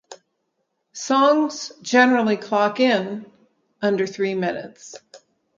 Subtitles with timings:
[0.93, 3.31] Songs generally clock in
[3.83, 4.95] under three minutes.